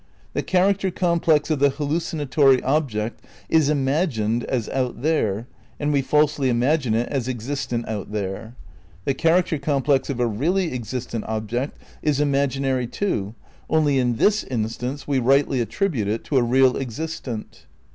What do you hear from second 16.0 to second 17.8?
it to a real existent.